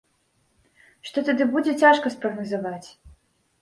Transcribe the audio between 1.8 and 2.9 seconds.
цяжка спрагназаваць.